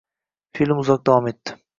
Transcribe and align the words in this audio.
Film 0.59 0.81
uzoq 0.85 1.03
davom 1.11 1.29
etdi. 1.33 1.57